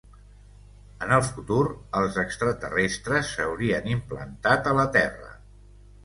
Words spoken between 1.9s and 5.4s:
els extraterrestres s'haurien implantat a la Terra.